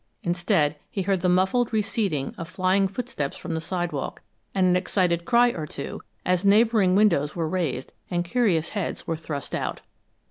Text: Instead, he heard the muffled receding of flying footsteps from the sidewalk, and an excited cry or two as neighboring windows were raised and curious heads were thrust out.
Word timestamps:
Instead, 0.23 0.77
he 0.89 1.03
heard 1.03 1.21
the 1.21 1.29
muffled 1.29 1.71
receding 1.71 2.33
of 2.35 2.49
flying 2.49 2.87
footsteps 2.87 3.37
from 3.37 3.53
the 3.53 3.61
sidewalk, 3.61 4.23
and 4.55 4.65
an 4.65 4.75
excited 4.75 5.25
cry 5.25 5.49
or 5.51 5.67
two 5.67 6.01
as 6.25 6.43
neighboring 6.43 6.95
windows 6.95 7.35
were 7.35 7.47
raised 7.47 7.93
and 8.09 8.25
curious 8.25 8.69
heads 8.69 9.05
were 9.05 9.15
thrust 9.15 9.53
out. 9.53 9.81